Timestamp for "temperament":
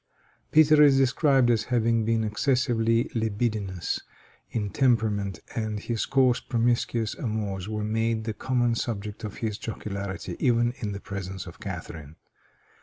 4.71-5.41